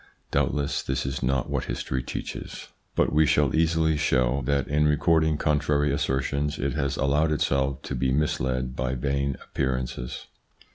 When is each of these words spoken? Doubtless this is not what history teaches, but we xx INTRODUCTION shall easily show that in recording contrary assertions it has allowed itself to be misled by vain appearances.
Doubtless 0.31 0.81
this 0.81 1.05
is 1.05 1.21
not 1.21 1.47
what 1.47 1.65
history 1.65 2.01
teaches, 2.01 2.69
but 2.95 3.13
we 3.13 3.25
xx 3.25 3.27
INTRODUCTION 3.27 3.33
shall 3.51 3.55
easily 3.61 3.97
show 3.97 4.41
that 4.45 4.67
in 4.67 4.87
recording 4.87 5.37
contrary 5.37 5.93
assertions 5.93 6.57
it 6.57 6.73
has 6.73 6.97
allowed 6.97 7.31
itself 7.31 7.83
to 7.83 7.93
be 7.93 8.11
misled 8.11 8.75
by 8.75 8.95
vain 8.95 9.37
appearances. 9.43 10.25